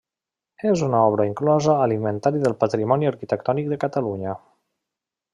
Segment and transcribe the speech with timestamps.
[0.67, 4.33] ÉS una obra inclosa a l'Inventari del Patrimoni Arquitectònic de Catalunya.